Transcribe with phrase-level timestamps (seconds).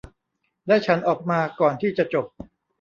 [0.67, 2.25] และฉันออกมาก่อนที่จะจบ